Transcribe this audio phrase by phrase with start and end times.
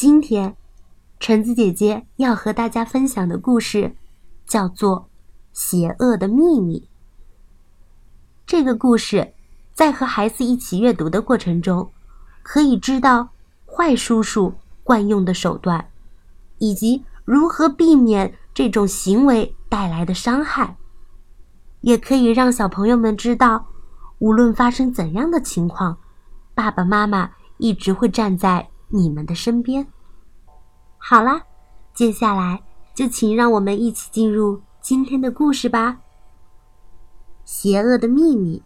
[0.00, 0.54] 今天，
[1.18, 3.96] 橙子姐姐要和大家分享的故事，
[4.46, 4.96] 叫做
[5.52, 6.78] 《邪恶的秘密》。
[8.46, 9.34] 这个故事，
[9.74, 11.90] 在和孩子一起阅读的过程中，
[12.44, 13.30] 可以知道
[13.66, 15.90] 坏叔叔惯用的手段，
[16.58, 20.76] 以及如何避免这种行为带来的伤害，
[21.80, 23.66] 也可以让小朋友们知道，
[24.20, 25.98] 无论发生怎样的情况，
[26.54, 28.70] 爸爸妈妈一直会站在。
[28.88, 29.86] 你们的身边。
[30.96, 31.42] 好啦，
[31.94, 32.62] 接下来
[32.94, 35.98] 就请让我们一起进入今天的故事吧。
[37.44, 38.62] 邪恶的秘密。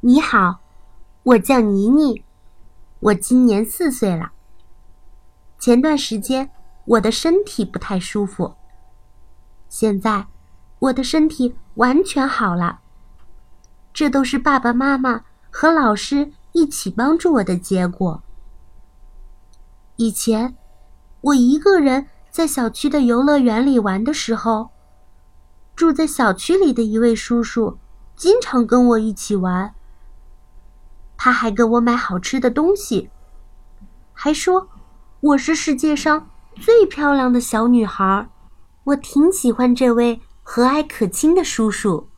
[0.00, 0.60] 你好，
[1.22, 2.22] 我叫妮妮，
[3.00, 4.32] 我今年四岁了。
[5.58, 6.50] 前段时间
[6.84, 8.54] 我的身体不太舒服，
[9.68, 10.26] 现在
[10.78, 12.80] 我的身体完全好了。
[13.92, 18.22] 这都是爸爸妈妈和老师一起帮助我的结果。
[19.96, 20.54] 以前，
[21.22, 24.68] 我一个人在小区的游乐园里玩的时候，
[25.74, 27.78] 住在小区里的一位叔叔
[28.14, 29.74] 经常跟我一起玩。
[31.16, 33.08] 他还给我买好吃的东西，
[34.12, 34.68] 还说
[35.20, 38.28] 我是世界上最漂亮的小女孩。
[38.84, 42.10] 我挺喜欢这位和蔼可亲的叔叔。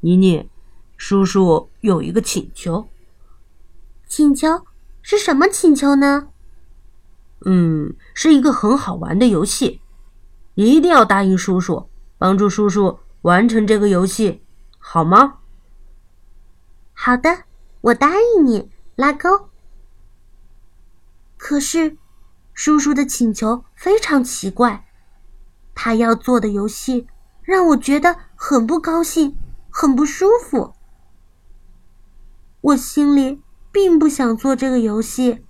[0.00, 0.50] 妮妮，
[0.96, 2.88] 叔叔有一个请求。
[4.08, 4.66] 请求
[5.00, 6.28] 是什么请求呢？
[7.44, 9.80] 嗯，是一个很好玩的游戏，
[10.54, 14.42] 一定要答应叔叔，帮助叔叔完成这个游戏，
[14.78, 15.38] 好吗？
[16.92, 17.44] 好的，
[17.80, 19.48] 我答应你，拉钩。
[21.36, 21.96] 可是，
[22.54, 24.86] 叔叔的请求非常奇怪，
[25.74, 27.08] 他要做的游戏
[27.42, 29.36] 让我觉得很不高兴，
[29.68, 30.74] 很不舒服。
[32.60, 35.44] 我心里并不想做这个游戏，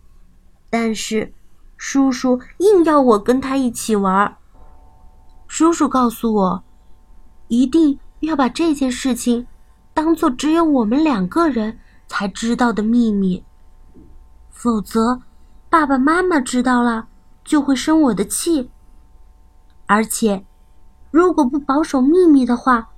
[0.71, 1.35] 但是。
[1.85, 4.37] 叔叔硬要我跟他一起玩。
[5.49, 6.63] 叔叔告诉我，
[7.49, 9.49] 一定要把这件事情
[9.93, 13.45] 当做只有我们两个人才知道的秘密，
[14.49, 15.23] 否则
[15.69, 17.09] 爸爸妈妈知道了
[17.45, 18.71] 就会生我的气。
[19.87, 20.47] 而且，
[21.11, 22.91] 如果不保守秘密的话，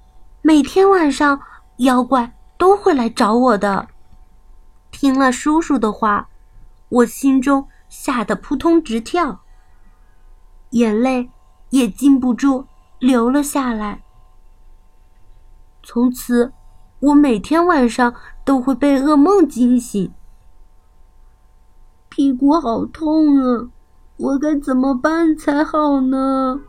[0.42, 1.40] 每天晚上
[1.78, 3.88] 妖怪都会来找我的。
[4.90, 6.28] 听了叔叔的话，
[6.90, 7.66] 我心中。
[7.88, 9.40] 吓得扑通直跳，
[10.70, 11.30] 眼泪
[11.70, 12.66] 也禁不住
[12.98, 14.02] 流了下来。
[15.82, 16.52] 从此，
[17.00, 18.14] 我每天晚上
[18.44, 20.12] 都会被噩梦惊醒，
[22.08, 23.70] 屁股好痛啊！
[24.16, 26.60] 我该怎么办才好呢？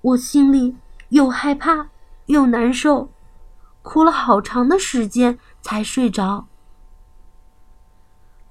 [0.00, 0.76] 我心里
[1.10, 1.90] 又害怕
[2.26, 3.10] 又难受，
[3.82, 6.46] 哭了好长的时间才睡着。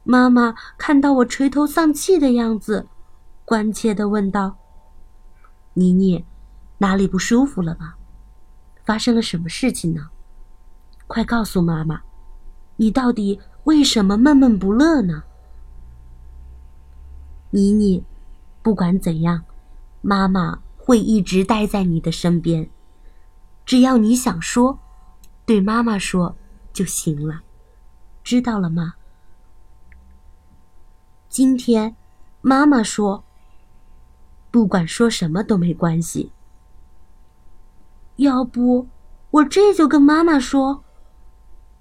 [0.09, 2.87] 妈妈看到我垂头丧气的样子，
[3.43, 4.55] 关切的问道
[5.75, 6.23] ：“妮妮，
[6.77, 7.95] 哪里不舒服了吗？
[8.85, 10.07] 发生了什么事情呢？
[11.07, 12.03] 快告诉妈妈，
[12.77, 15.23] 你到底为什么闷闷不乐呢？”
[17.51, 18.05] 妮妮，
[18.61, 19.43] 不管怎样，
[20.01, 22.69] 妈妈会一直待在你的身边，
[23.65, 24.79] 只要你想说，
[25.45, 26.37] 对妈妈说
[26.71, 27.41] 就行了，
[28.23, 28.93] 知道了吗？
[31.29, 31.95] 今天，
[32.41, 33.23] 妈妈说
[34.49, 36.31] ：“不管说什么都没关系。”
[38.17, 38.87] 要不，
[39.29, 40.83] 我这就跟妈妈说。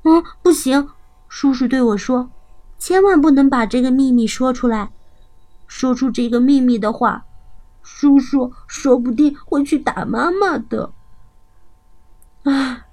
[0.02, 0.88] 嗯，不行，
[1.28, 2.30] 叔叔对我说
[2.76, 4.90] ：“千万不能把这个秘密说出来。
[5.66, 7.24] 说出这个秘密的话，
[7.82, 10.92] 叔叔说不定会去打妈妈的。”
[12.44, 12.84] 唉，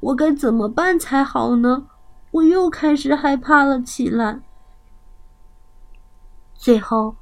[0.00, 1.86] 我该怎么办才好呢？
[2.30, 4.40] 我又开始害怕了起来。
[6.62, 7.16] 最后，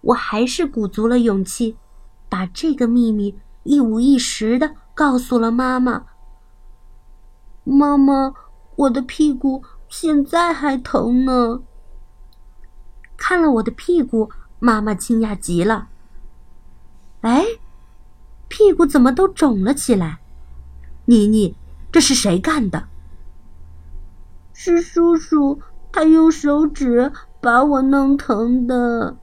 [0.00, 1.76] 我还是鼓足了勇气，
[2.30, 6.06] 把这个秘密一五一十的告诉了妈妈。
[7.64, 8.32] 妈妈，
[8.76, 11.60] 我的屁股现在还疼呢。
[13.18, 15.88] 看了我的屁股，妈妈惊讶极了。
[17.20, 17.44] 哎，
[18.48, 20.20] 屁股怎么都肿了起来？
[21.04, 21.54] 妮妮，
[21.92, 22.88] 这是谁干的？
[24.54, 25.60] 是叔叔，
[25.92, 27.12] 他用手指。
[27.40, 29.16] 把我弄疼的。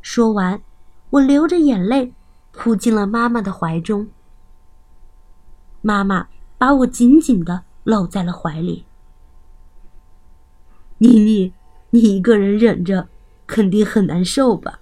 [0.00, 0.60] 说完，
[1.10, 2.14] 我流着眼泪，
[2.52, 4.08] 扑进了妈妈的怀中。
[5.80, 6.28] 妈妈
[6.58, 8.86] 把我紧紧的搂在了怀里。
[10.98, 11.52] 妮妮，
[11.90, 13.08] 你一个人忍着，
[13.46, 14.80] 肯定很难受吧？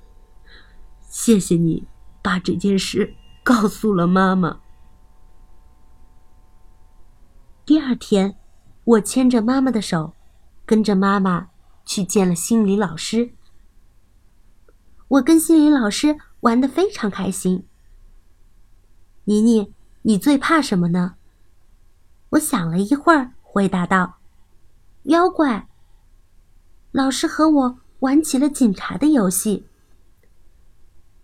[1.01, 1.87] 谢谢你
[2.23, 4.61] 把这件事告诉了妈妈。
[7.65, 8.37] 第二天，
[8.85, 10.13] 我牵着妈妈的手，
[10.67, 11.49] 跟着妈妈。
[11.85, 13.31] 去见了心理老师。
[15.09, 17.67] 我跟心理老师玩的非常开心。
[19.25, 19.73] 妮妮，
[20.03, 21.15] 你最怕什么呢？
[22.31, 24.19] 我想了一会儿，回答道
[25.05, 25.69] ：“妖怪。”
[26.93, 29.67] 老师和我玩起了警察的游戏。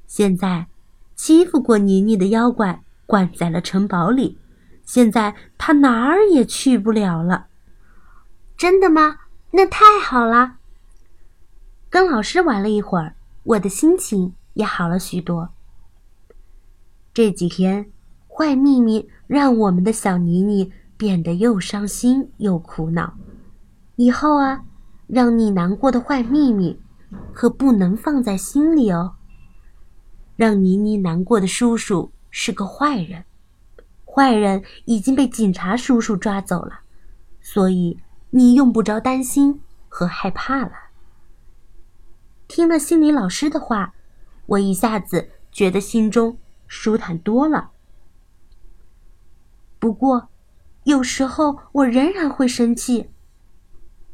[0.06, 0.68] 现在，
[1.14, 4.38] 欺负过妮妮的妖怪关在了城堡里，
[4.84, 7.46] 现在他哪儿也去不了了。
[8.56, 9.19] 真的吗？
[9.52, 10.56] 那太好了。
[11.88, 15.50] 跟老师玩了一会儿，我的心情也好了许多。
[17.12, 17.90] 这几天，
[18.28, 23.14] 坏秘密让我们的小妮妮变得又伤心又苦恼。
[23.96, 24.64] 以后啊，
[25.08, 26.80] 让你难过的坏秘密，
[27.32, 29.14] 可不能放在心里哦。
[30.36, 33.24] 让妮妮难过的叔叔是个坏人，
[34.06, 36.80] 坏人已经被警察叔叔抓走了，
[37.40, 37.98] 所以
[38.30, 40.72] 你用不着担心和害怕了。
[42.48, 43.94] 听了心理老师的话，
[44.46, 46.38] 我一下子觉得心中。
[46.72, 47.72] 舒坦多了。
[49.80, 50.28] 不过，
[50.84, 53.10] 有时候我仍然会生气，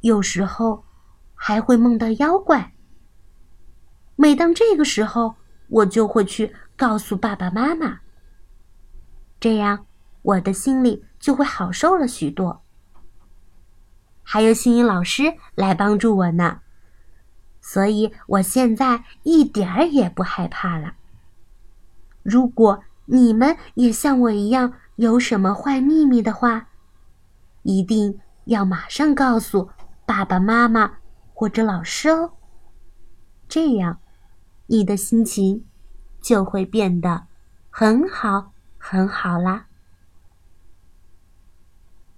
[0.00, 0.86] 有时候
[1.34, 2.72] 还会梦到妖怪。
[4.16, 5.34] 每当这个时候，
[5.68, 8.00] 我就会去告诉爸爸妈妈，
[9.38, 9.84] 这样
[10.22, 12.62] 我的心里就会好受了许多。
[14.28, 16.60] 还有心理老师来帮助我呢，
[17.60, 20.94] 所以我现在一点儿也不害怕了。
[22.24, 26.66] 如果你们也像我一样有什么坏秘密的话，
[27.62, 29.70] 一定要马上告诉
[30.04, 30.98] 爸爸妈妈
[31.32, 32.32] 或者老师哦。
[33.48, 34.00] 这样，
[34.66, 35.64] 你的心情
[36.20, 37.28] 就会变得
[37.70, 39.66] 很好很好啦。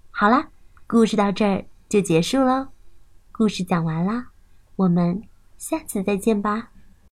[0.09, 0.47] 好啦，
[0.87, 2.67] 故事到这儿就结束喽，
[3.31, 4.27] 故事讲完啦，
[4.75, 5.23] 我们
[5.57, 6.69] 下次再见吧。